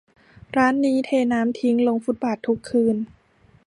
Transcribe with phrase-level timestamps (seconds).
[0.57, 2.95] ร้านนี้เทน้ำทิ้งลงฟุตบาททุกคืน